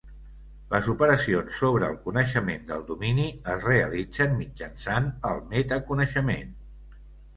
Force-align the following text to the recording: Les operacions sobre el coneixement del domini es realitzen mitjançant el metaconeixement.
Les 0.69 0.87
operacions 0.93 1.57
sobre 1.63 1.89
el 1.93 1.99
coneixement 2.07 2.65
del 2.71 2.81
domini 2.89 3.27
es 3.57 3.67
realitzen 3.69 4.35
mitjançant 4.41 5.13
el 5.33 5.45
metaconeixement. 5.53 6.61